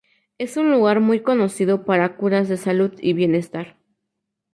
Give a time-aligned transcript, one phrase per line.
[0.39, 3.77] Es un lugar muy conocido para curas de salud y bienestar.